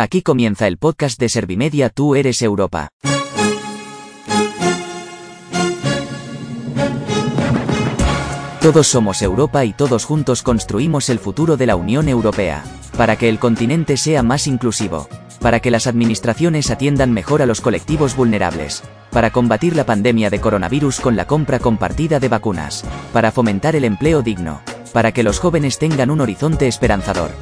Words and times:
Aquí 0.00 0.22
comienza 0.22 0.68
el 0.68 0.78
podcast 0.78 1.18
de 1.18 1.28
Servimedia 1.28 1.90
Tú 1.90 2.14
eres 2.14 2.40
Europa. 2.40 2.90
Todos 8.60 8.86
somos 8.86 9.22
Europa 9.22 9.64
y 9.64 9.72
todos 9.72 10.04
juntos 10.04 10.44
construimos 10.44 11.08
el 11.08 11.18
futuro 11.18 11.56
de 11.56 11.66
la 11.66 11.74
Unión 11.74 12.08
Europea, 12.08 12.62
para 12.96 13.16
que 13.16 13.28
el 13.28 13.40
continente 13.40 13.96
sea 13.96 14.22
más 14.22 14.46
inclusivo, 14.46 15.08
para 15.40 15.58
que 15.58 15.72
las 15.72 15.88
administraciones 15.88 16.70
atiendan 16.70 17.12
mejor 17.12 17.42
a 17.42 17.46
los 17.46 17.60
colectivos 17.60 18.14
vulnerables, 18.14 18.84
para 19.10 19.32
combatir 19.32 19.74
la 19.74 19.84
pandemia 19.84 20.30
de 20.30 20.40
coronavirus 20.40 21.00
con 21.00 21.16
la 21.16 21.26
compra 21.26 21.58
compartida 21.58 22.20
de 22.20 22.28
vacunas, 22.28 22.84
para 23.12 23.32
fomentar 23.32 23.74
el 23.74 23.82
empleo 23.82 24.22
digno, 24.22 24.60
para 24.92 25.10
que 25.10 25.24
los 25.24 25.40
jóvenes 25.40 25.80
tengan 25.80 26.10
un 26.10 26.20
horizonte 26.20 26.68
esperanzador. 26.68 27.32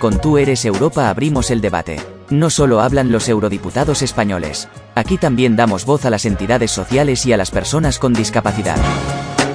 Con 0.00 0.18
Tú 0.18 0.38
eres 0.38 0.64
Europa 0.64 1.10
abrimos 1.10 1.50
el 1.50 1.60
debate. 1.60 2.00
No 2.30 2.48
solo 2.48 2.80
hablan 2.80 3.12
los 3.12 3.28
eurodiputados 3.28 4.00
españoles, 4.00 4.66
aquí 4.94 5.18
también 5.18 5.56
damos 5.56 5.84
voz 5.84 6.06
a 6.06 6.10
las 6.10 6.24
entidades 6.24 6.70
sociales 6.70 7.26
y 7.26 7.34
a 7.34 7.36
las 7.36 7.50
personas 7.50 7.98
con 7.98 8.14
discapacidad. 8.14 8.78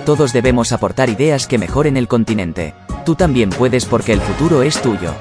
Todos 0.05 0.33
debemos 0.33 0.71
aportar 0.71 1.09
ideas 1.09 1.47
que 1.47 1.57
mejoren 1.57 1.97
el 1.97 2.07
continente. 2.07 2.75
Tú 3.07 3.15
también 3.15 3.49
puedes 3.49 3.85
porque 3.85 4.13
el 4.13 4.21
futuro 4.21 4.61
es 4.61 4.79
tuyo. 4.79 5.15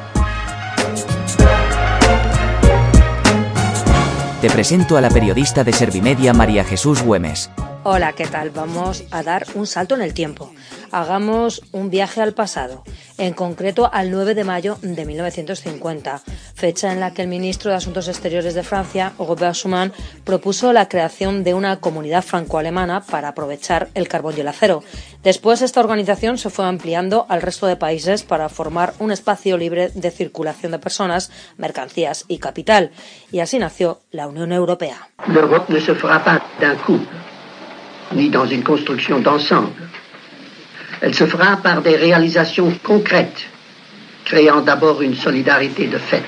Te 4.42 4.50
presento 4.50 4.98
a 4.98 5.00
la 5.00 5.08
periodista 5.08 5.64
de 5.64 5.72
Servimedia 5.72 6.34
María 6.34 6.64
Jesús 6.64 7.00
Güemes. 7.02 7.50
Hola, 7.86 8.12
¿qué 8.14 8.26
tal? 8.26 8.48
Vamos 8.48 9.04
a 9.10 9.22
dar 9.22 9.46
un 9.54 9.66
salto 9.66 9.94
en 9.94 10.00
el 10.00 10.12
tiempo. 10.14 10.52
Hagamos 10.94 11.60
un 11.72 11.90
viaje 11.90 12.22
al 12.22 12.34
pasado, 12.34 12.84
en 13.18 13.34
concreto 13.34 13.90
al 13.92 14.12
9 14.12 14.36
de 14.36 14.44
mayo 14.44 14.78
de 14.80 15.04
1950, 15.04 16.22
fecha 16.54 16.92
en 16.92 17.00
la 17.00 17.12
que 17.12 17.22
el 17.22 17.26
ministro 17.26 17.72
de 17.72 17.78
Asuntos 17.78 18.06
Exteriores 18.06 18.54
de 18.54 18.62
Francia, 18.62 19.12
Robert 19.18 19.56
Schuman, 19.56 19.92
propuso 20.22 20.72
la 20.72 20.88
creación 20.88 21.42
de 21.42 21.52
una 21.52 21.80
comunidad 21.80 22.22
franco-alemana 22.22 23.00
para 23.00 23.26
aprovechar 23.26 23.88
el 23.94 24.06
carbón 24.06 24.34
y 24.36 24.42
el 24.42 24.46
acero. 24.46 24.84
Después 25.24 25.62
esta 25.62 25.80
organización 25.80 26.38
se 26.38 26.48
fue 26.48 26.64
ampliando 26.64 27.26
al 27.28 27.42
resto 27.42 27.66
de 27.66 27.74
países 27.74 28.22
para 28.22 28.48
formar 28.48 28.94
un 29.00 29.10
espacio 29.10 29.56
libre 29.56 29.88
de 29.88 30.12
circulación 30.12 30.70
de 30.70 30.78
personas, 30.78 31.32
mercancías 31.56 32.24
y 32.28 32.38
capital. 32.38 32.92
Y 33.32 33.40
así 33.40 33.58
nació 33.58 34.02
la 34.12 34.28
Unión 34.28 34.52
Europea. 34.52 35.08
ni 38.12 38.30
dans 38.30 38.46
une 38.46 38.62
construction 38.62 39.18
d'ensemble. 39.18 39.72
Elle 41.04 41.14
se 41.14 41.26
fera 41.26 41.58
par 41.58 41.82
des 41.82 41.96
réalisations 41.96 42.72
concrètes, 42.82 43.42
créant 44.24 44.62
d'abord 44.62 45.02
une 45.02 45.14
solidarité 45.14 45.86
de 45.86 45.98
fait. 45.98 46.24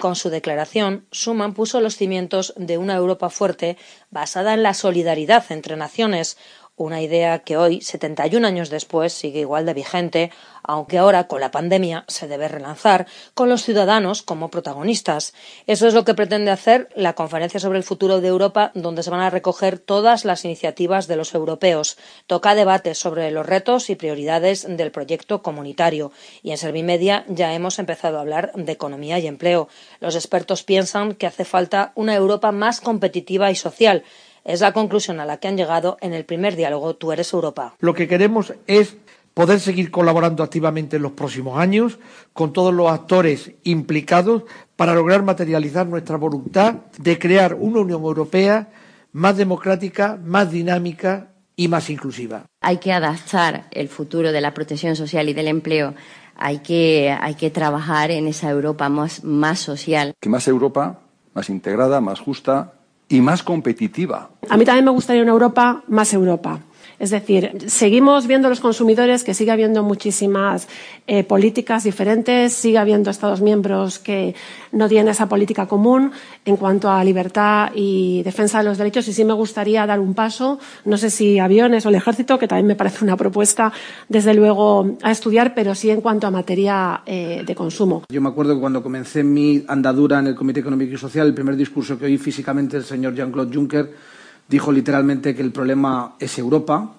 Con 0.00 0.14
su 0.14 0.28
declaración, 0.28 1.06
Schuman 1.10 1.54
puso 1.54 1.80
los 1.80 1.96
cimientos 1.96 2.52
de 2.58 2.76
una 2.76 2.94
Europa 2.94 3.30
fuerte 3.30 3.78
basada 4.10 4.52
en 4.52 4.62
la 4.62 4.74
solidaridad 4.74 5.46
entre 5.48 5.76
naciones, 5.76 6.36
una 6.76 7.00
idea 7.00 7.38
que 7.38 7.56
hoy, 7.56 7.80
71 7.80 8.46
años 8.46 8.68
después, 8.68 9.12
sigue 9.12 9.40
igual 9.40 9.64
de 9.64 9.74
vigente, 9.74 10.30
aunque 10.62 10.98
ahora 10.98 11.26
con 11.26 11.40
la 11.40 11.50
pandemia 11.50 12.04
se 12.06 12.28
debe 12.28 12.48
relanzar, 12.48 13.06
con 13.34 13.48
los 13.48 13.62
ciudadanos 13.62 14.22
como 14.22 14.50
protagonistas. 14.50 15.32
Eso 15.66 15.88
es 15.88 15.94
lo 15.94 16.04
que 16.04 16.14
pretende 16.14 16.50
hacer 16.50 16.88
la 16.94 17.14
Conferencia 17.14 17.60
sobre 17.60 17.78
el 17.78 17.84
Futuro 17.84 18.20
de 18.20 18.28
Europa, 18.28 18.72
donde 18.74 19.02
se 19.02 19.10
van 19.10 19.20
a 19.20 19.30
recoger 19.30 19.78
todas 19.78 20.24
las 20.24 20.44
iniciativas 20.44 21.06
de 21.06 21.16
los 21.16 21.34
europeos. 21.34 21.96
Toca 22.26 22.54
debates 22.54 22.98
sobre 22.98 23.30
los 23.30 23.46
retos 23.46 23.88
y 23.88 23.94
prioridades 23.94 24.66
del 24.68 24.90
proyecto 24.90 25.42
comunitario. 25.42 26.12
Y 26.42 26.50
en 26.50 26.58
Servimedia 26.58 27.24
ya 27.28 27.54
hemos 27.54 27.78
empezado 27.78 28.18
a 28.18 28.20
hablar 28.20 28.52
de 28.54 28.72
economía 28.72 29.18
y 29.18 29.26
empleo. 29.26 29.68
Los 30.00 30.14
expertos 30.14 30.62
piensan 30.62 31.14
que 31.14 31.26
hace 31.26 31.44
falta 31.44 31.92
una 31.94 32.14
Europa 32.14 32.52
más 32.52 32.80
competitiva 32.80 33.50
y 33.50 33.54
social 33.54 34.04
es 34.46 34.60
la 34.60 34.72
conclusión 34.72 35.20
a 35.20 35.26
la 35.26 35.38
que 35.38 35.48
han 35.48 35.56
llegado 35.56 35.96
en 36.00 36.12
el 36.12 36.24
primer 36.24 36.56
diálogo 36.56 36.94
Tú 36.94 37.12
eres 37.12 37.32
Europa. 37.32 37.74
Lo 37.80 37.94
que 37.94 38.06
queremos 38.06 38.54
es 38.66 38.96
poder 39.34 39.60
seguir 39.60 39.90
colaborando 39.90 40.42
activamente 40.42 40.96
en 40.96 41.02
los 41.02 41.12
próximos 41.12 41.58
años 41.58 41.98
con 42.32 42.52
todos 42.52 42.72
los 42.72 42.90
actores 42.90 43.50
implicados 43.64 44.44
para 44.76 44.94
lograr 44.94 45.24
materializar 45.24 45.86
nuestra 45.86 46.16
voluntad 46.16 46.76
de 46.96 47.18
crear 47.18 47.54
una 47.54 47.80
Unión 47.80 48.02
Europea 48.02 48.70
más 49.12 49.36
democrática, 49.36 50.18
más 50.24 50.50
dinámica 50.52 51.32
y 51.56 51.68
más 51.68 51.90
inclusiva. 51.90 52.46
Hay 52.60 52.78
que 52.78 52.92
adaptar 52.92 53.66
el 53.72 53.88
futuro 53.88 54.30
de 54.30 54.40
la 54.40 54.54
protección 54.54 54.94
social 54.94 55.28
y 55.28 55.34
del 55.34 55.48
empleo. 55.48 55.94
Hay 56.36 56.58
que, 56.58 57.14
hay 57.18 57.34
que 57.34 57.50
trabajar 57.50 58.10
en 58.10 58.26
esa 58.28 58.50
Europa 58.50 58.88
más, 58.88 59.24
más 59.24 59.58
social. 59.58 60.14
Que 60.20 60.28
más 60.28 60.46
Europa, 60.46 61.00
más 61.34 61.48
integrada, 61.50 62.00
más 62.00 62.20
justa, 62.20 62.74
y 63.08 63.20
más 63.20 63.42
competitiva. 63.42 64.30
A 64.48 64.56
mí 64.56 64.64
también 64.64 64.84
me 64.84 64.90
gustaría 64.90 65.22
una 65.22 65.32
Europa 65.32 65.82
más 65.88 66.12
Europa. 66.12 66.60
Es 66.98 67.10
decir, 67.10 67.52
seguimos 67.66 68.26
viendo 68.26 68.48
los 68.48 68.60
consumidores 68.60 69.22
que 69.22 69.34
sigue 69.34 69.50
habiendo 69.50 69.82
muchísimas 69.82 70.66
eh, 71.06 71.24
políticas 71.24 71.84
diferentes, 71.84 72.54
sigue 72.54 72.78
habiendo 72.78 73.10
Estados 73.10 73.42
miembros 73.42 73.98
que 73.98 74.34
no 74.72 74.88
tienen 74.88 75.08
esa 75.08 75.28
política 75.28 75.66
común 75.66 76.12
en 76.46 76.56
cuanto 76.56 76.90
a 76.90 77.04
libertad 77.04 77.70
y 77.74 78.22
defensa 78.22 78.58
de 78.58 78.64
los 78.64 78.78
derechos. 78.78 79.06
Y 79.08 79.12
sí 79.12 79.26
me 79.26 79.34
gustaría 79.34 79.84
dar 79.84 80.00
un 80.00 80.14
paso, 80.14 80.58
no 80.86 80.96
sé 80.96 81.10
si 81.10 81.38
aviones 81.38 81.84
o 81.84 81.90
el 81.90 81.96
ejército, 81.96 82.38
que 82.38 82.48
también 82.48 82.66
me 82.66 82.76
parece 82.76 83.04
una 83.04 83.16
propuesta, 83.16 83.72
desde 84.08 84.32
luego, 84.32 84.96
a 85.02 85.10
estudiar, 85.10 85.54
pero 85.54 85.74
sí 85.74 85.90
en 85.90 86.00
cuanto 86.00 86.26
a 86.26 86.30
materia 86.30 87.02
eh, 87.04 87.42
de 87.46 87.54
consumo. 87.54 88.04
Yo 88.08 88.22
me 88.22 88.30
acuerdo 88.30 88.54
que 88.54 88.60
cuando 88.60 88.82
comencé 88.82 89.22
mi 89.22 89.62
andadura 89.68 90.20
en 90.20 90.28
el 90.28 90.34
Comité 90.34 90.60
Económico 90.60 90.94
y 90.94 90.98
Social, 90.98 91.26
el 91.26 91.34
primer 91.34 91.56
discurso 91.56 91.98
que 91.98 92.06
oí 92.06 92.16
físicamente 92.16 92.78
el 92.78 92.84
señor 92.84 93.14
Jean-Claude 93.14 93.54
Juncker 93.54 94.16
dijo 94.48 94.72
literalmente 94.72 95.34
que 95.34 95.42
el 95.42 95.52
problema 95.52 96.16
es 96.18 96.38
Europa, 96.38 96.92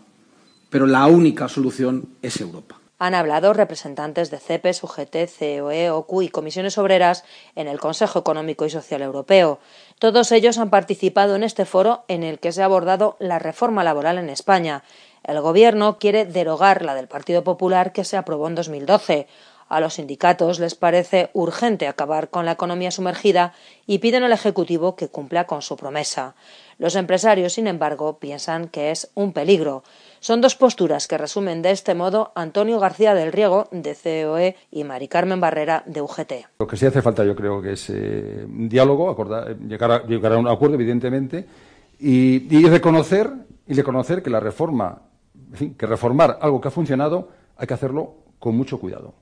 pero 0.69 0.85
la 0.85 1.05
única 1.07 1.47
solución 1.47 2.09
es 2.21 2.39
Europa. 2.41 2.79
Han 2.99 3.13
hablado 3.13 3.53
representantes 3.53 4.31
de 4.31 4.39
CEPES, 4.39 4.83
UGT, 4.83 5.15
COE, 5.59 5.91
OCU 5.91 6.23
y 6.23 6.29
comisiones 6.29 6.79
obreras 6.79 7.25
en 7.55 7.67
el 7.67 7.79
Consejo 7.79 8.19
Económico 8.19 8.65
y 8.65 8.71
Social 8.71 9.03
Europeo. 9.03 9.59
Todos 9.99 10.31
ellos 10.31 10.57
han 10.57 10.71
participado 10.71 11.35
en 11.35 11.43
este 11.43 11.65
foro 11.65 12.05
en 12.07 12.23
el 12.23 12.39
que 12.39 12.51
se 12.51 12.63
ha 12.63 12.65
abordado 12.65 13.15
la 13.19 13.37
reforma 13.37 13.83
laboral 13.83 14.17
en 14.17 14.31
España. 14.31 14.83
El 15.23 15.41
Gobierno 15.41 15.99
quiere 15.99 16.25
derogar 16.25 16.83
la 16.83 16.95
del 16.95 17.07
Partido 17.07 17.43
Popular 17.43 17.91
que 17.91 18.03
se 18.03 18.17
aprobó 18.17 18.47
en 18.47 18.55
2012. 18.55 19.27
A 19.69 19.79
los 19.79 19.95
sindicatos 19.95 20.59
les 20.59 20.75
parece 20.75 21.29
urgente 21.33 21.87
acabar 21.87 22.29
con 22.29 22.45
la 22.45 22.53
economía 22.53 22.89
sumergida 22.89 23.53
y 23.85 23.99
piden 23.99 24.23
al 24.23 24.31
Ejecutivo 24.31 24.95
que 24.95 25.09
cumpla 25.09 25.45
con 25.45 25.61
su 25.61 25.75
promesa. 25.75 26.35
Los 26.79 26.95
empresarios, 26.95 27.53
sin 27.53 27.65
embargo, 27.65 28.19
piensan 28.19 28.67
que 28.67 28.91
es 28.91 29.09
un 29.15 29.33
peligro. 29.33 29.83
Son 30.19 30.41
dos 30.41 30.55
posturas 30.55 31.07
que 31.07 31.17
resumen 31.17 31.63
de 31.63 31.71
este 31.71 31.95
modo 31.95 32.31
Antonio 32.35 32.79
García 32.79 33.15
del 33.15 33.31
Riego, 33.31 33.67
de 33.71 33.95
COE, 33.95 34.55
y 34.71 34.83
Mari 34.83 35.07
Carmen 35.07 35.39
Barrera, 35.39 35.83
de 35.87 36.01
UGT. 36.01 36.33
Lo 36.59 36.67
que 36.67 36.77
sí 36.77 36.85
hace 36.85 37.01
falta, 37.01 37.23
yo 37.23 37.35
creo, 37.35 37.61
que 37.61 37.73
es 37.73 37.89
eh, 37.89 38.45
un 38.47 38.69
diálogo, 38.69 39.15
llegar, 39.67 39.91
a, 39.91 40.05
llegar, 40.05 40.33
a, 40.33 40.37
un 40.37 40.47
acuerdo, 40.47 40.75
evidentemente, 40.75 41.47
y, 41.99 42.67
reconocer, 42.67 43.31
y 43.67 43.73
reconocer 43.73 44.21
que 44.21 44.29
la 44.29 44.39
reforma, 44.39 45.01
en 45.51 45.57
fin, 45.57 45.73
que 45.73 45.87
reformar 45.87 46.37
algo 46.41 46.61
que 46.61 46.67
ha 46.67 46.71
funcionado, 46.71 47.29
hay 47.57 47.65
que 47.65 47.73
hacerlo 47.73 48.17
con 48.37 48.55
mucho 48.55 48.79
cuidado. 48.79 49.15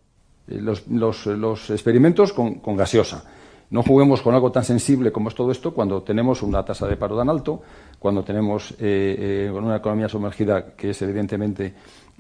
Eh, 0.50 0.60
los 0.60 1.70
experimentos 1.70 2.34
con, 2.34 2.56
con, 2.56 2.76
gaseosa. 2.76 3.24
No 3.70 3.84
juguemos 3.84 4.22
con 4.22 4.36
algo 4.36 4.52
tan 4.52 4.64
sensible 4.64 5.12
como 5.12 5.30
es 5.30 5.36
todo 5.36 5.52
esto 5.52 5.74
cuando 5.74 6.04
tenemos 6.04 6.44
una 6.44 6.64
tasa 6.64 6.88
de 6.88 6.98
paro 6.98 7.18
tan 7.18 7.30
alto, 7.30 7.62
cuando 8.00 8.24
tenemos 8.24 8.72
eh, 8.80 9.48
eh, 9.48 9.52
una 9.52 9.78
economía 9.78 10.08
sumergida 10.08 10.76
que 10.76 10.92
es 10.92 11.02
evidentemente 11.02 11.74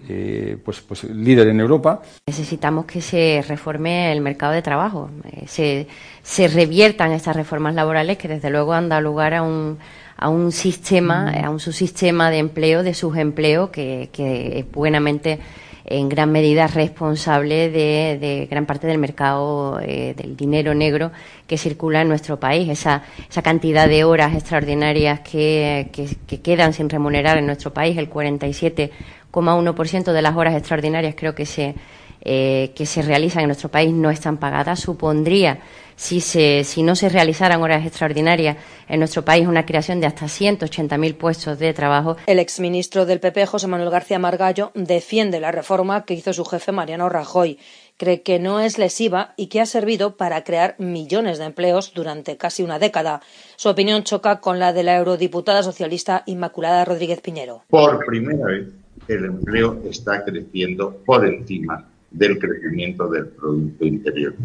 eh, 0.09 0.57
pues, 0.63 0.81
pues 0.81 1.03
líder 1.05 1.47
en 1.47 1.59
Europa. 1.59 2.01
Necesitamos 2.27 2.85
que 2.85 3.01
se 3.01 3.43
reforme 3.47 4.11
el 4.11 4.21
mercado 4.21 4.53
de 4.53 4.61
trabajo, 4.61 5.09
eh, 5.31 5.43
se, 5.47 5.87
se 6.21 6.47
reviertan 6.47 7.11
estas 7.11 7.35
reformas 7.35 7.75
laborales 7.75 8.17
que 8.17 8.27
desde 8.27 8.49
luego 8.49 8.73
han 8.73 8.89
dado 8.89 9.01
lugar 9.01 9.33
a 9.33 9.43
un, 9.43 9.77
a 10.17 10.29
un 10.29 10.51
sistema, 10.51 11.31
a 11.31 11.49
un 11.49 11.59
subsistema 11.59 12.29
de 12.29 12.39
empleo, 12.39 12.83
de 12.83 12.93
subempleo 12.93 13.71
que, 13.71 14.09
que 14.11 14.59
es 14.59 14.71
buenamente 14.71 15.39
en 15.87 16.09
gran 16.09 16.31
medida 16.31 16.65
responsable 16.67 17.69
de, 17.69 18.47
gran 18.49 18.65
parte 18.65 18.87
del 18.87 18.97
mercado 18.97 19.79
eh, 19.81 20.15
del 20.17 20.35
dinero 20.35 20.73
negro 20.73 21.11
que 21.47 21.57
circula 21.57 22.01
en 22.01 22.09
nuestro 22.09 22.37
país. 22.39 22.67
Esa, 22.69 23.03
cantidad 23.43 23.87
de 23.87 24.03
horas 24.03 24.33
extraordinarias 24.33 25.19
que, 25.19 25.91
que, 25.91 26.41
quedan 26.41 26.73
sin 26.73 26.89
remunerar 26.89 27.37
en 27.37 27.45
nuestro 27.45 27.71
país, 27.73 27.97
el 27.97 28.09
47,1% 28.09 30.11
de 30.11 30.21
las 30.21 30.35
horas 30.35 30.55
extraordinarias 30.55 31.15
creo 31.15 31.35
que 31.35 31.45
se, 31.45 31.75
eh, 32.21 32.71
que 32.75 32.87
se 32.87 33.03
realizan 33.03 33.43
en 33.43 33.49
nuestro 33.49 33.69
país 33.69 33.93
no 33.93 34.09
están 34.09 34.37
pagadas, 34.37 34.79
supondría 34.79 35.59
si, 35.95 36.21
se, 36.21 36.63
si 36.63 36.83
no 36.83 36.95
se 36.95 37.09
realizaran 37.09 37.61
horas 37.61 37.85
extraordinarias 37.85 38.57
en 38.87 38.99
nuestro 38.99 39.23
país, 39.23 39.47
una 39.47 39.65
creación 39.65 39.99
de 39.99 40.07
hasta 40.07 40.25
180.000 40.25 41.15
puestos 41.15 41.59
de 41.59 41.73
trabajo. 41.73 42.17
El 42.27 42.39
exministro 42.39 43.05
del 43.05 43.19
PP, 43.19 43.45
José 43.45 43.67
Manuel 43.67 43.89
García 43.89 44.19
Margallo, 44.19 44.71
defiende 44.75 45.39
la 45.39 45.51
reforma 45.51 46.05
que 46.05 46.13
hizo 46.13 46.33
su 46.33 46.45
jefe 46.45 46.71
Mariano 46.71 47.09
Rajoy. 47.09 47.57
cree 47.97 48.23
que 48.23 48.39
no 48.39 48.59
es 48.59 48.77
lesiva 48.77 49.33
y 49.37 49.47
que 49.47 49.61
ha 49.61 49.65
servido 49.65 50.17
para 50.17 50.43
crear 50.43 50.75
millones 50.79 51.37
de 51.37 51.45
empleos 51.45 51.93
durante 51.93 52.35
casi 52.35 52.61
una 52.61 52.77
década. 52.77 53.21
Su 53.55 53.69
opinión 53.69 54.03
choca 54.03 54.41
con 54.41 54.59
la 54.59 54.73
de 54.73 54.83
la 54.83 54.97
eurodiputada 54.97 55.63
socialista 55.63 56.23
Inmaculada 56.25 56.83
Rodríguez 56.83 57.21
Piñero. 57.21 57.63
Por 57.69 58.05
primera 58.05 58.45
vez, 58.47 58.67
el 59.07 59.25
empleo 59.25 59.81
está 59.89 60.25
creciendo 60.25 60.97
por 61.05 61.25
encima 61.25 61.87
del 62.11 62.37
crecimiento 62.37 63.07
del 63.07 63.27
Producto 63.27 63.85
Interior 63.85 64.35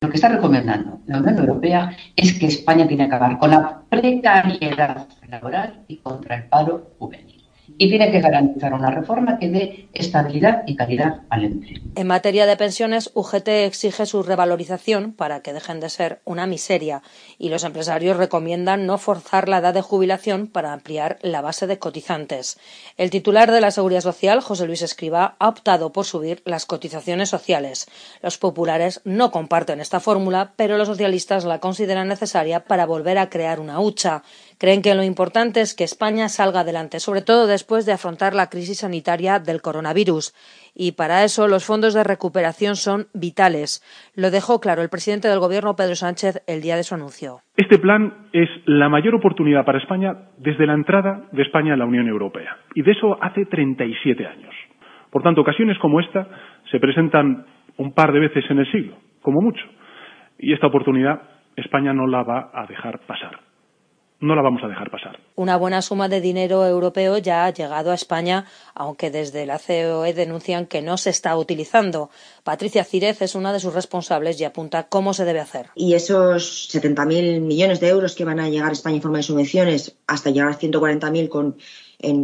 lo 0.00 0.10
que 0.10 0.16
está 0.16 0.28
recomendando 0.28 1.00
la 1.06 1.18
Unión 1.18 1.38
Europea 1.38 1.90
es 2.14 2.38
que 2.38 2.46
España 2.46 2.86
tiene 2.86 3.08
que 3.08 3.14
acabar 3.14 3.36
con 3.38 3.50
la 3.50 3.82
precariedad 3.88 5.08
laboral 5.28 5.84
y 5.88 5.96
contra 5.96 6.36
el 6.36 6.44
paro 6.44 6.92
juvenil 6.98 7.37
y 7.76 7.88
tiene 7.88 8.10
que 8.10 8.20
garantizar 8.20 8.72
una 8.72 8.90
reforma 8.90 9.38
que 9.38 9.48
dé 9.48 9.88
estabilidad 9.92 10.62
y 10.66 10.76
calidad 10.76 11.22
al 11.30 11.44
empleo. 11.44 11.82
En 11.94 12.06
materia 12.06 12.46
de 12.46 12.56
pensiones, 12.56 13.10
UGT 13.14 13.48
exige 13.48 14.06
su 14.06 14.22
revalorización 14.22 15.12
para 15.12 15.40
que 15.40 15.52
dejen 15.52 15.80
de 15.80 15.90
ser 15.90 16.20
una 16.24 16.46
miseria 16.46 17.02
y 17.38 17.48
los 17.48 17.64
empresarios 17.64 18.16
recomiendan 18.16 18.86
no 18.86 18.98
forzar 18.98 19.48
la 19.48 19.58
edad 19.58 19.74
de 19.74 19.82
jubilación 19.82 20.46
para 20.46 20.72
ampliar 20.72 21.18
la 21.22 21.40
base 21.40 21.66
de 21.66 21.78
cotizantes. 21.78 22.58
El 22.96 23.10
titular 23.10 23.50
de 23.52 23.60
la 23.60 23.70
Seguridad 23.70 24.00
Social, 24.00 24.40
José 24.40 24.66
Luis 24.66 24.82
Escriba, 24.82 25.36
ha 25.38 25.48
optado 25.48 25.92
por 25.92 26.04
subir 26.04 26.42
las 26.44 26.66
cotizaciones 26.66 27.28
sociales. 27.28 27.86
Los 28.22 28.38
populares 28.38 29.00
no 29.04 29.30
comparten 29.30 29.80
esta 29.80 30.00
fórmula, 30.00 30.52
pero 30.56 30.78
los 30.78 30.88
socialistas 30.88 31.44
la 31.44 31.60
consideran 31.60 32.08
necesaria 32.08 32.64
para 32.64 32.86
volver 32.86 33.18
a 33.18 33.30
crear 33.30 33.60
una 33.60 33.80
hucha. 33.80 34.22
Creen 34.58 34.82
que 34.82 34.96
lo 34.96 35.04
importante 35.04 35.60
es 35.60 35.76
que 35.76 35.84
España 35.84 36.26
salga 36.26 36.66
adelante, 36.66 36.98
sobre 36.98 37.22
todo 37.22 37.46
después 37.46 37.86
de 37.86 37.92
afrontar 37.92 38.34
la 38.34 38.50
crisis 38.50 38.80
sanitaria 38.80 39.38
del 39.38 39.62
coronavirus. 39.62 40.34
Y 40.74 40.98
para 40.98 41.22
eso 41.22 41.46
los 41.46 41.64
fondos 41.64 41.94
de 41.94 42.02
recuperación 42.02 42.74
son 42.74 43.06
vitales. 43.14 43.78
Lo 44.16 44.32
dejó 44.32 44.58
claro 44.58 44.82
el 44.82 44.88
presidente 44.88 45.28
del 45.28 45.38
Gobierno, 45.38 45.76
Pedro 45.78 45.94
Sánchez, 45.94 46.42
el 46.48 46.60
día 46.60 46.74
de 46.74 46.82
su 46.82 46.96
anuncio. 46.96 47.38
Este 47.56 47.78
plan 47.78 48.26
es 48.32 48.48
la 48.66 48.88
mayor 48.88 49.14
oportunidad 49.14 49.64
para 49.64 49.78
España 49.78 50.26
desde 50.38 50.66
la 50.66 50.74
entrada 50.74 51.28
de 51.30 51.42
España 51.42 51.74
en 51.74 51.78
la 51.78 51.86
Unión 51.86 52.08
Europea. 52.08 52.56
Y 52.74 52.82
de 52.82 52.90
eso 52.90 53.16
hace 53.22 53.46
37 53.46 54.26
años. 54.26 54.54
Por 55.12 55.22
tanto, 55.22 55.42
ocasiones 55.42 55.78
como 55.78 56.00
esta 56.00 56.26
se 56.72 56.80
presentan 56.80 57.46
un 57.76 57.94
par 57.94 58.12
de 58.12 58.18
veces 58.18 58.44
en 58.50 58.58
el 58.58 58.72
siglo, 58.72 58.96
como 59.22 59.40
mucho. 59.40 59.62
Y 60.36 60.52
esta 60.52 60.66
oportunidad 60.66 61.22
España 61.54 61.92
no 61.92 62.08
la 62.08 62.24
va 62.24 62.50
a 62.52 62.66
dejar 62.66 62.98
pasar 63.06 63.47
no 64.20 64.34
la 64.34 64.42
vamos 64.42 64.62
a 64.64 64.68
dejar 64.68 64.90
pasar. 64.90 65.20
Una 65.36 65.56
buena 65.56 65.82
suma 65.82 66.08
de 66.08 66.20
dinero 66.20 66.66
europeo 66.66 67.18
ya 67.18 67.44
ha 67.44 67.50
llegado 67.50 67.90
a 67.90 67.94
España, 67.94 68.46
aunque 68.74 69.10
desde 69.10 69.46
la 69.46 69.58
COE 69.58 70.12
denuncian 70.12 70.66
que 70.66 70.82
no 70.82 70.96
se 70.96 71.10
está 71.10 71.36
utilizando. 71.36 72.10
Patricia 72.42 72.84
Círez 72.84 73.22
es 73.22 73.34
una 73.34 73.52
de 73.52 73.60
sus 73.60 73.74
responsables 73.74 74.40
y 74.40 74.44
apunta 74.44 74.88
cómo 74.88 75.14
se 75.14 75.24
debe 75.24 75.40
hacer. 75.40 75.70
Y 75.74 75.94
esos 75.94 76.68
70.000 76.74 77.40
millones 77.40 77.80
de 77.80 77.88
euros 77.88 78.14
que 78.16 78.24
van 78.24 78.40
a 78.40 78.48
llegar 78.48 78.70
a 78.70 78.72
España 78.72 78.96
en 78.96 79.02
forma 79.02 79.18
de 79.18 79.24
subvenciones, 79.24 79.96
hasta 80.06 80.30
llegar 80.30 80.50
a 80.50 80.58
140.000 80.58 81.28
con 81.28 81.56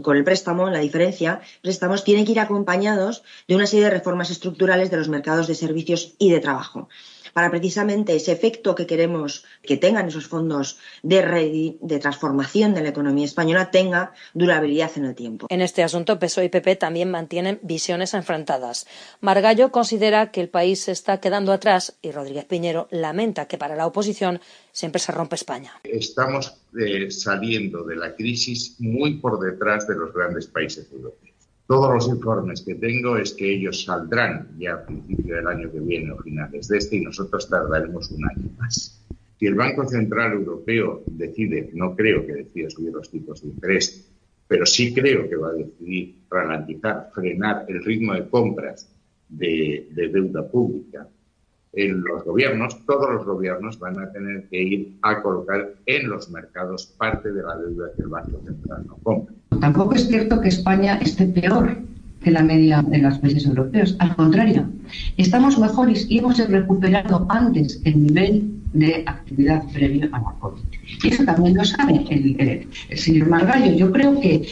con 0.03 0.17
el 0.17 0.23
préstamo, 0.23 0.71
la 0.71 0.79
diferencia, 0.79 1.41
préstamos 1.61 2.05
tienen 2.05 2.25
que 2.25 2.31
ir 2.31 2.39
acompañados 2.39 3.25
de 3.49 3.57
una 3.57 3.67
serie 3.67 3.87
de 3.87 3.91
reformas 3.91 4.31
estructurales 4.31 4.89
de 4.89 4.99
los 4.99 5.09
mercados 5.09 5.49
de 5.49 5.57
servicios 5.57 6.15
y 6.19 6.31
de 6.31 6.39
trabajo 6.39 6.89
para 7.35 7.51
precisamente 7.51 8.17
ese 8.17 8.33
efecto 8.33 8.75
que 8.75 8.87
queremos 8.87 9.45
que 9.63 9.77
tengan 9.77 10.09
esos 10.09 10.27
fondos 10.27 10.79
de, 11.03 11.77
de 11.81 11.99
transformación 11.99 12.73
de 12.75 12.83
la 12.83 12.89
economía 12.89 13.27
española 13.27 13.71
tenga 13.71 14.15
durabilidad 14.33 14.93
en 14.97 15.05
el 15.05 15.15
tiempo. 15.15 15.47
En 15.51 15.61
este 15.61 15.83
asunto, 15.83 16.19
PSOE 16.19 16.47
y 16.47 16.49
PP 16.49 16.77
también 16.77 17.11
mantienen 17.11 17.59
visiones 17.63 18.15
enfrentadas. 18.15 18.87
Margallo 19.21 19.71
considera 19.71 20.31
que 20.31 20.41
el 20.41 20.49
país 20.49 20.81
se 20.81 20.93
está 20.93 21.21
quedando 21.21 21.53
atrás 21.53 21.97
y 22.01 22.13
Rodríguez 22.13 22.45
Piñero 22.47 22.89
lamenta 22.91 23.47
que 23.47 23.59
para 23.59 23.77
la 23.77 23.87
oposición 23.87 24.41
siempre 24.73 25.01
se 25.01 25.13
rompe 25.13 25.35
España. 25.35 25.73
Estamos 25.83 26.57
eh, 26.79 27.11
saliendo 27.11 27.83
de 27.83 27.97
la 27.97 28.15
crisis 28.15 28.77
muy 28.79 29.15
por 29.19 29.41
detrás 29.41 29.87
de 29.89 29.97
los 29.97 30.15
grandes 30.15 30.47
países 30.47 30.89
europeos. 30.93 31.34
Todos 31.67 31.95
los 31.95 32.09
informes 32.09 32.63
que 32.63 32.75
tengo 32.75 33.17
es 33.17 33.33
que 33.33 33.55
ellos 33.55 33.85
saldrán 33.85 34.51
ya 34.59 34.75
a 34.75 34.85
principio 34.85 35.37
del 35.37 35.47
año 35.47 35.73
que 35.73 35.81
viene 35.81 36.13
o 36.13 36.19
finales 36.19 36.69
de 36.69 36.77
este 36.77 36.97
y 36.97 37.01
nosotros 37.01 37.49
tardaremos 37.49 38.11
un 38.11 38.25
año 38.27 38.51
más. 38.59 39.03
Si 39.39 39.47
el 39.47 39.55
Banco 39.55 39.89
Central 39.89 40.33
Europeo 40.33 41.03
decide, 41.07 41.71
no 41.73 41.97
creo 41.97 42.27
que 42.27 42.35
decida 42.35 42.69
subir 42.69 42.93
los 42.93 43.11
tipos 43.11 43.41
de 43.41 43.49
interés, 43.49 44.11
pero 44.47 44.67
sí 44.67 44.93
creo 44.93 45.29
que 45.29 45.37
va 45.37 45.51
a 45.51 45.55
decidir 45.55 46.17
ralentizar, 46.29 47.11
frenar 47.15 47.65
el 47.69 47.83
ritmo 47.83 48.13
de 48.13 48.29
compras 48.29 48.91
de, 49.29 49.89
de 49.93 50.09
deuda 50.09 50.47
pública 50.47 51.09
en 51.73 52.03
los 52.03 52.25
gobiernos, 52.25 52.85
todos 52.87 53.13
los 53.13 53.25
gobiernos 53.25 53.79
van 53.79 53.99
a 53.99 54.13
tener 54.13 54.49
que 54.49 54.63
ir 54.63 54.99
a 55.03 55.23
colocar 55.23 55.75
en 55.87 56.09
los 56.09 56.31
mercados 56.31 56.87
parte 56.87 57.33
de 57.33 57.43
la 57.43 57.57
deuda 57.57 57.91
que 57.97 58.03
el 58.03 58.09
Banco 58.09 58.41
Central 58.45 58.87
no 58.87 58.97
compra. 59.03 59.35
Tampoco 59.65 59.95
es 59.95 60.07
cierto 60.09 60.43
que 60.43 60.49
España 60.49 60.99
esté 61.01 61.25
peor 61.25 61.79
que 62.23 62.31
la 62.31 62.43
media 62.43 62.83
de 62.83 62.99
los 62.99 63.17
países 63.17 63.47
europeos. 63.47 63.97
Al 63.99 64.15
contrario, 64.15 64.69
estamos 65.17 65.59
mejores 65.59 66.05
y 66.11 66.19
hemos 66.19 66.37
recuperado 66.37 67.25
antes 67.31 67.81
el 67.85 68.03
nivel 68.03 68.63
de 68.75 69.05
actividad 69.07 69.63
previa 69.73 70.09
a 70.13 70.19
la 70.19 70.35
COVID. 70.41 70.63
Y 71.03 71.09
eso 71.09 71.25
también 71.25 71.57
lo 71.57 71.65
sabe 71.65 72.05
el, 72.11 72.99
señor 72.99 73.29
Margallo. 73.29 73.73
Yo 73.73 73.91
creo 73.91 74.21
que, 74.21 74.47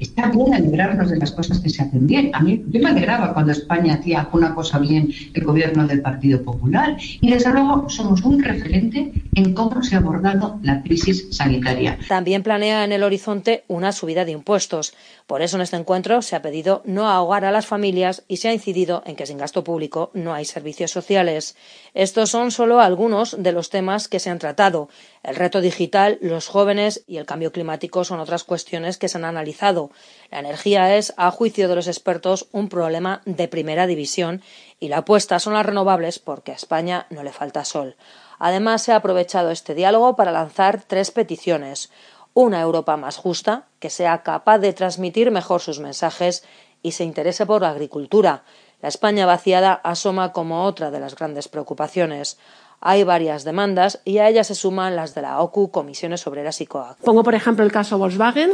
está 0.00 0.28
bien 0.28 0.52
alegrarnos 0.52 1.10
de 1.10 1.16
las 1.16 1.32
cosas 1.32 1.60
que 1.60 1.70
se 1.70 1.82
hacen 1.82 2.06
bien. 2.06 2.30
A 2.34 2.40
mí, 2.40 2.62
yo 2.68 2.80
me 2.80 2.90
alegraba 2.90 3.32
cuando 3.32 3.52
España 3.52 3.94
hacía 3.94 4.28
una 4.32 4.54
cosa 4.54 4.78
bien 4.78 5.08
el 5.32 5.44
gobierno 5.44 5.86
del 5.86 6.02
Partido 6.02 6.42
Popular. 6.42 6.96
Y 7.20 7.30
desde 7.30 7.52
luego 7.52 7.88
somos 7.88 8.22
un 8.22 8.42
referente 8.42 9.12
en 9.34 9.54
cómo 9.54 9.82
se 9.82 9.94
ha 9.94 9.98
abordado 9.98 10.58
la 10.62 10.82
crisis 10.82 11.28
sanitaria. 11.30 11.98
También 12.08 12.42
planea 12.42 12.84
en 12.84 12.92
el 12.92 13.04
horizonte 13.04 13.64
una 13.68 13.92
subida 13.92 14.24
de 14.24 14.32
impuestos. 14.32 14.94
Por 15.26 15.42
eso 15.42 15.56
en 15.56 15.62
este 15.62 15.76
encuentro 15.76 16.22
se 16.22 16.36
ha 16.36 16.42
pedido 16.42 16.82
no 16.84 17.08
ahogar 17.08 17.44
a 17.44 17.52
las 17.52 17.66
familias 17.66 18.24
y 18.28 18.38
se 18.38 18.48
ha 18.48 18.52
incidido 18.52 19.02
en 19.06 19.16
que 19.16 19.26
sin 19.26 19.38
gasto 19.38 19.64
público 19.64 20.10
no 20.12 20.34
hay 20.34 20.44
servicios 20.44 20.90
sociales. 20.90 21.56
Estos 21.94 22.30
son 22.30 22.50
solo 22.50 22.80
algunos 22.80 23.36
de 23.44 23.52
los 23.52 23.70
temas 23.70 24.08
que 24.08 24.18
se 24.18 24.30
han 24.30 24.40
tratado. 24.40 24.88
El 25.22 25.36
reto 25.36 25.60
digital, 25.60 26.18
los 26.20 26.48
jóvenes 26.48 27.04
y 27.06 27.18
el 27.18 27.26
cambio 27.26 27.52
climático 27.52 28.02
son 28.02 28.18
otras 28.18 28.42
cuestiones 28.42 28.98
que 28.98 29.08
se 29.08 29.18
han 29.18 29.24
analizado. 29.24 29.92
La 30.32 30.40
energía 30.40 30.96
es, 30.96 31.14
a 31.16 31.30
juicio 31.30 31.68
de 31.68 31.76
los 31.76 31.86
expertos, 31.86 32.48
un 32.50 32.68
problema 32.68 33.22
de 33.24 33.46
primera 33.46 33.86
división 33.86 34.42
y 34.80 34.88
la 34.88 34.98
apuesta 34.98 35.38
son 35.38 35.54
las 35.54 35.64
renovables 35.64 36.18
porque 36.18 36.50
a 36.50 36.56
España 36.56 37.06
no 37.10 37.22
le 37.22 37.30
falta 37.30 37.64
sol. 37.64 37.96
Además, 38.38 38.82
se 38.82 38.92
ha 38.92 38.96
aprovechado 38.96 39.50
este 39.50 39.74
diálogo 39.74 40.16
para 40.16 40.32
lanzar 40.32 40.82
tres 40.82 41.12
peticiones. 41.12 41.90
Una 42.32 42.60
Europa 42.60 42.96
más 42.96 43.16
justa, 43.16 43.68
que 43.78 43.90
sea 43.90 44.24
capaz 44.24 44.58
de 44.58 44.72
transmitir 44.72 45.30
mejor 45.30 45.60
sus 45.60 45.78
mensajes 45.78 46.44
y 46.82 46.92
se 46.92 47.04
interese 47.04 47.46
por 47.46 47.62
la 47.62 47.70
agricultura. 47.70 48.42
La 48.82 48.88
España 48.88 49.24
vaciada 49.24 49.72
asoma 49.72 50.32
como 50.32 50.64
otra 50.64 50.90
de 50.90 51.00
las 51.00 51.14
grandes 51.14 51.48
preocupaciones. 51.48 52.38
Hay 52.86 53.02
varias 53.02 53.44
demandas 53.44 54.00
y 54.04 54.18
a 54.18 54.28
ellas 54.28 54.46
se 54.46 54.54
suman 54.54 54.94
las 54.94 55.14
de 55.14 55.22
la 55.22 55.40
OCU, 55.40 55.70
Comisiones 55.70 56.26
Obreras 56.26 56.60
y 56.60 56.66
COAC. 56.66 56.98
Pongo, 56.98 57.24
por 57.24 57.34
ejemplo, 57.34 57.64
el 57.64 57.72
caso 57.72 57.96
Volkswagen. 57.96 58.52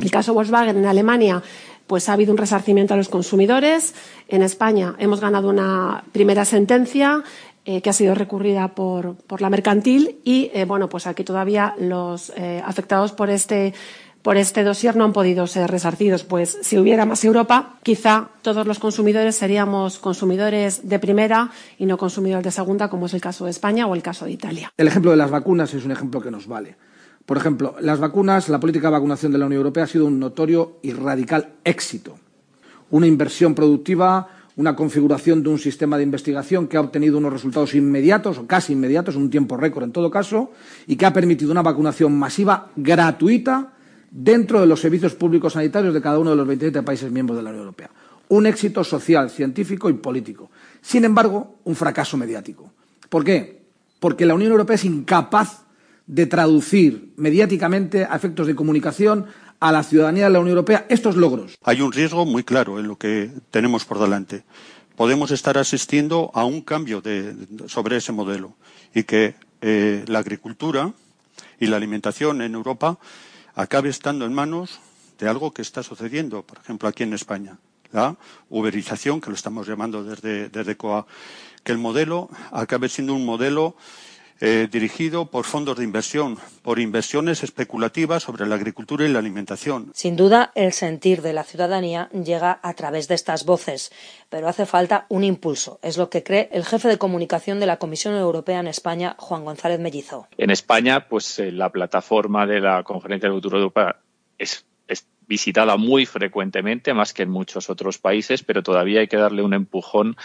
El 0.00 0.10
caso 0.10 0.32
Volkswagen 0.32 0.76
en 0.76 0.86
Alemania, 0.86 1.42
pues 1.88 2.08
ha 2.08 2.12
habido 2.12 2.30
un 2.30 2.38
resarcimiento 2.38 2.94
a 2.94 2.96
los 2.96 3.08
consumidores. 3.08 3.94
En 4.28 4.42
España 4.42 4.94
hemos 4.98 5.20
ganado 5.20 5.48
una 5.48 6.04
primera 6.12 6.44
sentencia 6.44 7.24
eh, 7.64 7.82
que 7.82 7.90
ha 7.90 7.92
sido 7.92 8.14
recurrida 8.14 8.68
por, 8.68 9.16
por 9.16 9.40
la 9.40 9.50
mercantil 9.50 10.20
y, 10.22 10.52
eh, 10.54 10.64
bueno, 10.64 10.88
pues 10.88 11.08
aquí 11.08 11.24
todavía 11.24 11.74
los 11.76 12.32
eh, 12.36 12.62
afectados 12.64 13.10
por 13.10 13.30
este 13.30 13.74
por 14.22 14.36
este 14.36 14.62
dossier 14.62 14.96
no 14.96 15.04
han 15.04 15.12
podido 15.12 15.46
ser 15.46 15.70
resarcidos, 15.70 16.22
pues 16.24 16.58
si 16.62 16.78
hubiera 16.78 17.04
más 17.04 17.24
Europa, 17.24 17.78
quizá 17.82 18.28
todos 18.42 18.66
los 18.66 18.78
consumidores 18.78 19.34
seríamos 19.36 19.98
consumidores 19.98 20.88
de 20.88 20.98
primera 20.98 21.50
y 21.78 21.86
no 21.86 21.98
consumidores 21.98 22.44
de 22.44 22.50
segunda, 22.52 22.88
como 22.88 23.06
es 23.06 23.14
el 23.14 23.20
caso 23.20 23.44
de 23.44 23.50
España 23.50 23.86
o 23.86 23.94
el 23.94 24.02
caso 24.02 24.24
de 24.24 24.32
Italia. 24.32 24.72
El 24.76 24.88
ejemplo 24.88 25.10
de 25.10 25.16
las 25.16 25.30
vacunas 25.30 25.74
es 25.74 25.84
un 25.84 25.90
ejemplo 25.90 26.20
que 26.20 26.30
nos 26.30 26.46
vale. 26.46 26.76
Por 27.26 27.36
ejemplo, 27.36 27.76
las 27.80 28.00
vacunas, 28.00 28.48
la 28.48 28.60
política 28.60 28.88
de 28.88 28.92
vacunación 28.92 29.32
de 29.32 29.38
la 29.38 29.46
Unión 29.46 29.60
Europea 29.60 29.84
ha 29.84 29.88
sido 29.88 30.06
un 30.06 30.18
notorio 30.18 30.78
y 30.82 30.92
radical 30.92 31.54
éxito. 31.64 32.18
Una 32.90 33.06
inversión 33.06 33.54
productiva, 33.54 34.28
una 34.56 34.76
configuración 34.76 35.42
de 35.42 35.48
un 35.48 35.58
sistema 35.58 35.96
de 35.96 36.02
investigación 36.02 36.68
que 36.68 36.76
ha 36.76 36.80
obtenido 36.80 37.18
unos 37.18 37.32
resultados 37.32 37.74
inmediatos 37.74 38.38
o 38.38 38.46
casi 38.46 38.72
inmediatos, 38.72 39.16
un 39.16 39.30
tiempo 39.30 39.56
récord 39.56 39.84
en 39.84 39.92
todo 39.92 40.10
caso, 40.10 40.50
y 40.86 40.96
que 40.96 41.06
ha 41.06 41.12
permitido 41.12 41.52
una 41.52 41.62
vacunación 41.62 42.18
masiva 42.18 42.70
gratuita 42.76 43.72
dentro 44.12 44.60
de 44.60 44.66
los 44.66 44.80
servicios 44.80 45.14
públicos 45.14 45.54
sanitarios 45.54 45.94
de 45.94 46.02
cada 46.02 46.18
uno 46.18 46.30
de 46.30 46.36
los 46.36 46.46
27 46.46 46.82
países 46.82 47.10
miembros 47.10 47.38
de 47.38 47.42
la 47.42 47.50
Unión 47.50 47.64
Europea. 47.64 47.90
Un 48.28 48.46
éxito 48.46 48.84
social, 48.84 49.30
científico 49.30 49.88
y 49.90 49.94
político. 49.94 50.50
Sin 50.80 51.04
embargo, 51.04 51.56
un 51.64 51.74
fracaso 51.74 52.16
mediático. 52.16 52.70
¿Por 53.08 53.24
qué? 53.24 53.62
Porque 53.98 54.26
la 54.26 54.34
Unión 54.34 54.52
Europea 54.52 54.76
es 54.76 54.84
incapaz 54.84 55.64
de 56.06 56.26
traducir 56.26 57.12
mediáticamente 57.16 58.04
a 58.04 58.14
efectos 58.14 58.46
de 58.46 58.54
comunicación 58.54 59.26
a 59.60 59.72
la 59.72 59.82
ciudadanía 59.82 60.24
de 60.24 60.30
la 60.30 60.40
Unión 60.40 60.56
Europea 60.56 60.86
estos 60.88 61.16
logros. 61.16 61.56
Hay 61.62 61.80
un 61.80 61.92
riesgo 61.92 62.26
muy 62.26 62.42
claro 62.42 62.78
en 62.78 62.88
lo 62.88 62.96
que 62.96 63.30
tenemos 63.50 63.84
por 63.84 63.98
delante 63.98 64.44
podemos 64.96 65.30
estar 65.30 65.58
asistiendo 65.58 66.30
a 66.34 66.44
un 66.44 66.60
cambio 66.60 67.02
sobre 67.66 67.96
ese 67.96 68.12
modelo 68.12 68.54
y 68.94 69.04
que 69.04 69.34
eh, 69.60 70.04
la 70.06 70.18
agricultura 70.18 70.92
y 71.58 71.66
la 71.66 71.76
alimentación 71.76 72.42
en 72.42 72.54
Europa 72.54 72.98
acabe 73.54 73.88
estando 73.88 74.24
en 74.24 74.32
manos 74.32 74.80
de 75.18 75.28
algo 75.28 75.52
que 75.52 75.62
está 75.62 75.82
sucediendo, 75.82 76.42
por 76.42 76.58
ejemplo, 76.58 76.88
aquí 76.88 77.02
en 77.02 77.12
España, 77.12 77.58
la 77.92 78.16
uberización, 78.48 79.20
que 79.20 79.30
lo 79.30 79.36
estamos 79.36 79.66
llamando 79.66 80.02
desde, 80.02 80.48
desde 80.48 80.76
COA, 80.76 81.06
que 81.62 81.72
el 81.72 81.78
modelo 81.78 82.28
acabe 82.50 82.88
siendo 82.88 83.14
un 83.14 83.24
modelo 83.24 83.76
eh, 84.44 84.66
dirigido 84.68 85.26
por 85.26 85.44
fondos 85.44 85.76
de 85.76 85.84
inversión, 85.84 86.36
por 86.62 86.80
inversiones 86.80 87.44
especulativas 87.44 88.24
sobre 88.24 88.44
la 88.44 88.56
agricultura 88.56 89.04
y 89.04 89.08
la 89.08 89.20
alimentación. 89.20 89.92
Sin 89.94 90.16
duda, 90.16 90.50
el 90.56 90.72
sentir 90.72 91.22
de 91.22 91.32
la 91.32 91.44
ciudadanía 91.44 92.08
llega 92.08 92.58
a 92.60 92.74
través 92.74 93.06
de 93.06 93.14
estas 93.14 93.44
voces, 93.46 93.92
pero 94.30 94.48
hace 94.48 94.66
falta 94.66 95.06
un 95.08 95.22
impulso. 95.22 95.78
Es 95.80 95.96
lo 95.96 96.10
que 96.10 96.24
cree 96.24 96.48
el 96.50 96.64
jefe 96.64 96.88
de 96.88 96.98
comunicación 96.98 97.60
de 97.60 97.66
la 97.66 97.76
Comisión 97.76 98.16
Europea 98.16 98.58
en 98.58 98.66
España, 98.66 99.14
Juan 99.16 99.44
González 99.44 99.78
Mellizo. 99.78 100.26
En 100.36 100.50
España, 100.50 101.06
pues 101.08 101.38
eh, 101.38 101.52
la 101.52 101.70
plataforma 101.70 102.44
de 102.44 102.60
la 102.60 102.82
Conferencia 102.82 103.28
del 103.28 103.36
Futuro 103.36 103.58
de 103.58 103.62
Europa 103.62 104.00
es 104.38 104.66
visitada 105.32 105.78
muy 105.78 106.04
frecuentemente, 106.04 106.92
más 106.92 107.14
que 107.14 107.22
en 107.22 107.30
muchos 107.30 107.70
otros 107.70 107.96
países, 107.98 108.42
pero 108.42 108.62
todavía 108.62 109.00
hay 109.00 109.08
que 109.08 109.16
darle 109.16 109.42
un 109.42 109.54
empujón 109.54 110.16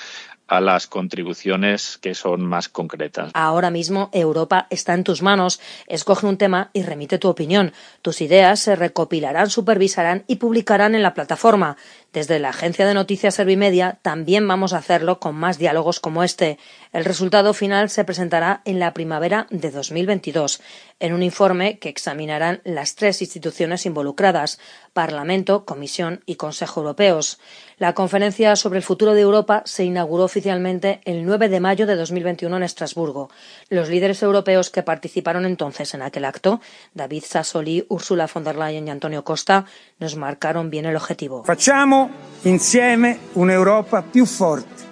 a 0.48 0.62
las 0.62 0.88
contribuciones 0.88 1.98
que 1.98 2.16
son 2.16 2.46
más 2.46 2.70
concretas. 2.70 3.32
Ahora 3.34 3.70
mismo 3.70 4.10
Europa 4.14 4.68
está 4.70 4.94
en 4.94 5.04
tus 5.04 5.22
manos. 5.22 5.60
Escoge 5.88 6.26
un 6.26 6.38
tema 6.38 6.70
y 6.74 6.84
remite 6.84 7.18
tu 7.18 7.28
opinión. 7.28 7.74
Tus 8.02 8.22
ideas 8.22 8.60
se 8.60 8.76
recopilarán, 8.76 9.50
supervisarán 9.50 10.24
y 10.28 10.38
publicarán 10.38 10.96
en 10.96 11.04
la 11.04 11.14
plataforma. 11.14 11.78
Desde 12.14 12.40
la 12.40 12.50
agencia 12.50 12.88
de 12.88 12.94
noticias 12.94 13.36
Servimedia 13.36 14.00
también 14.02 14.48
vamos 14.48 14.74
a 14.74 14.78
hacerlo 14.78 15.20
con 15.20 15.36
más 15.36 15.58
diálogos 15.58 16.00
como 16.00 16.24
este. 16.24 16.58
El 16.94 17.06
resultado 17.06 17.54
final 17.54 17.90
se 17.90 18.06
presentará 18.06 18.62
en 18.66 18.80
la 18.80 18.94
primavera 18.94 19.46
de 19.50 19.70
2022, 19.70 20.62
en 21.00 21.14
un 21.14 21.22
informe 21.22 21.78
que 21.80 21.90
examinarán 21.90 22.62
las 22.64 22.96
tres 22.96 23.22
instituciones 23.22 23.86
involucradas 23.86 24.60
Parlamento, 24.94 25.66
Comisión 25.66 26.24
y 26.26 26.36
Consejo 26.36 26.82
Europeos. 26.82 27.40
La 27.80 27.94
conferencia 27.94 28.56
sobre 28.56 28.78
el 28.78 28.84
futuro 28.84 29.14
de 29.14 29.22
Europa 29.22 29.62
se 29.66 29.84
inauguró 29.84 30.24
oficialmente 30.24 31.00
el 31.06 31.24
9 31.28 31.48
de 31.48 31.60
mayo 31.60 31.86
de 31.86 31.96
2021 31.96 32.58
en 32.58 32.64
Estrasburgo. 32.64 33.30
Los 33.70 33.88
líderes 33.88 34.24
europeos 34.24 34.72
que 34.72 34.82
participaron 34.82 35.46
entonces 35.46 35.94
en 35.94 36.02
aquel 36.02 36.26
acto, 36.26 36.60
David 36.96 37.24
Sassoli, 37.24 37.86
Ursula 37.88 38.28
von 38.34 38.44
der 38.44 38.56
Leyen 38.56 38.88
y 38.88 38.90
Antonio 38.90 39.24
Costa, 39.24 39.66
nos 40.00 40.16
marcaron 40.16 40.72
bien 40.72 40.88
el 40.88 40.96
objetivo. 40.96 41.44
Facciamo 41.44 42.10
insieme 42.46 43.20
un'Europa 43.36 44.02
più 44.02 44.26
forte, 44.26 44.84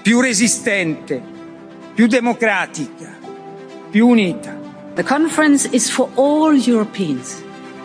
più 0.00 0.22
resistente, 0.22 1.20
più 1.96 2.06
democratica, 2.06 3.18
più 3.90 4.06
unita. 4.06 4.56
The 4.94 5.02
conference 5.02 5.68
is 5.72 5.90
for 5.90 6.08
all 6.14 6.56
Europeans 6.64 7.42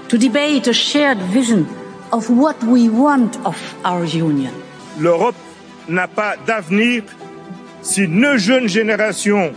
to 0.08 0.18
debate 0.20 0.70
a 0.70 0.74
shared 0.74 1.18
vision 1.32 1.66
of 2.14 2.30
what 2.30 2.56
we 2.64 2.90
want 2.90 3.36
of 3.44 3.58
our 3.84 4.06
union. 4.06 4.54
L'Europe 5.00 5.36
n'a 5.90 6.08
pas 6.08 6.38
d'avenir 6.46 7.04
si 7.82 8.08
nos 8.08 8.38
jeunes 8.38 8.70
générations 8.70 9.52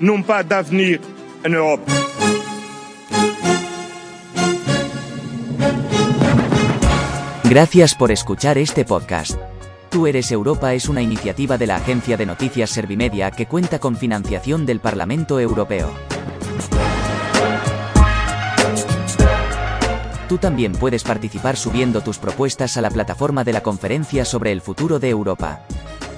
n'ont 0.00 0.22
pas 0.22 0.42
d'avenir 0.42 1.00
en 1.44 1.54
Europe. 1.54 1.80
Gracias 7.44 7.94
por 7.94 8.12
escuchar 8.12 8.58
este 8.58 8.84
podcast. 8.84 9.38
Tú 9.88 10.06
eres 10.06 10.30
Europa 10.30 10.74
es 10.74 10.90
una 10.90 11.00
iniciativa 11.00 11.56
de 11.56 11.66
la 11.66 11.76
agencia 11.76 12.18
de 12.18 12.26
noticias 12.26 12.68
Servimedia 12.68 13.30
que 13.30 13.46
cuenta 13.46 13.78
con 13.78 13.96
financiación 13.96 14.66
del 14.66 14.80
Parlamento 14.80 15.40
Europeo. 15.40 16.17
Tú 20.28 20.36
también 20.36 20.72
puedes 20.72 21.04
participar 21.04 21.56
subiendo 21.56 22.02
tus 22.02 22.18
propuestas 22.18 22.76
a 22.76 22.82
la 22.82 22.90
plataforma 22.90 23.44
de 23.44 23.54
la 23.54 23.62
conferencia 23.62 24.26
sobre 24.26 24.52
el 24.52 24.60
futuro 24.60 24.98
de 24.98 25.08
Europa. 25.08 25.62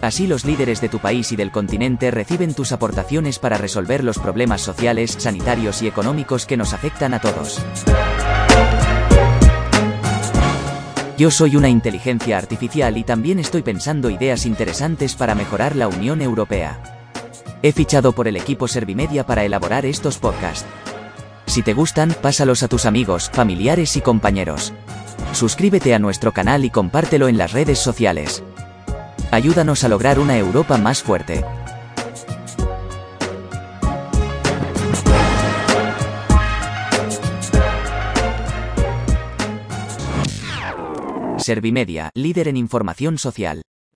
Así 0.03 0.27
los 0.27 0.45
líderes 0.45 0.81
de 0.81 0.89
tu 0.89 0.99
país 0.99 1.31
y 1.31 1.37
del 1.37 1.53
continente 1.53 2.11
reciben 2.11 2.53
tus 2.55 2.73
aportaciones 2.73 3.39
para 3.39 3.57
resolver 3.57 4.03
los 4.03 4.19
problemas 4.19 4.63
sociales, 4.63 5.15
sanitarios 5.17 5.81
y 5.83 5.87
económicos 5.87 6.45
que 6.45 6.57
nos 6.57 6.73
afectan 6.73 7.15
a 7.15 7.21
todos. 7.21 7.63
Yo 11.17 11.31
soy 11.31 11.55
una 11.55 11.69
inteligencia 11.69 12.39
artificial 12.39 12.97
y 12.97 13.05
también 13.05 13.39
estoy 13.39 13.63
pensando 13.63 14.11
ideas 14.11 14.45
interesantes 14.45 15.15
para 15.15 15.37
mejorar 15.37 15.77
la 15.77 15.87
Unión 15.87 16.21
Europea. 16.21 16.81
He 17.63 17.73
fichado 17.73 18.13
por 18.13 18.27
el 18.27 18.37
equipo 18.37 18.67
Servimedia 18.67 19.25
para 19.27 19.45
elaborar 19.45 19.85
estos 19.85 20.19
podcasts. 20.19 20.67
Si 21.51 21.65
te 21.65 21.73
gustan, 21.73 22.15
pásalos 22.23 22.63
a 22.63 22.69
tus 22.69 22.87
amigos, 22.87 23.29
familiares 23.29 23.97
y 23.97 24.01
compañeros. 24.01 24.73
Suscríbete 25.33 25.97
a 25.97 25.99
nuestro 25.99 26.31
canal 26.31 26.65
y 26.65 26.71
compártelo 26.71 27.27
en 27.27 27.39
las 27.39 27.51
redes 27.51 27.81
sociales. 27.81 28.45
Ayúdanos 29.33 29.83
a 29.83 29.89
lograr 29.89 30.21
una 30.21 30.39
Europa 30.39 30.79
más 30.79 31.03
fuerte. 31.03 31.45
Servimedia, 41.39 42.11
líder 42.15 42.47
en 42.47 42.57
información 42.59 43.19
social. 43.19 43.63